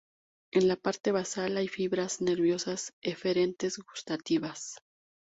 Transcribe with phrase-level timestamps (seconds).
[0.51, 4.77] En la parte basal hay fibras nerviosas eferentes gustativas.